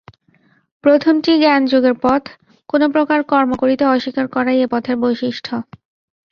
প্রথমটি 0.83 1.31
জ্ঞানযোগের 1.39 1.95
পথ, 2.01 2.23
কোন 2.69 2.81
প্রকার 2.91 3.19
কর্ম 3.23 3.51
করিতে 3.55 3.83
অস্বীকার 3.85 4.25
করাই 4.27 4.57
এ 4.61 4.67
পথের 4.67 4.95
বৈশিষ্ট্য। 4.97 5.51